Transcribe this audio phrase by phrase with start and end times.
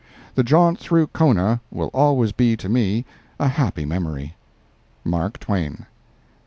[0.33, 3.05] The jaunt through Kona will always be to me
[3.39, 4.35] a happy memory.
[5.05, 5.85] MARK TWAIN.